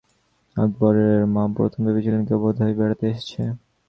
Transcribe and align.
আকবরের 0.57 1.19
মা 1.33 1.43
প্রথম 1.55 1.79
ভেবেছিল 1.85 2.15
কেউ 2.27 2.39
বোধহয় 2.43 2.75
বেড়াতে 2.79 3.05
এসেছে। 3.11 3.41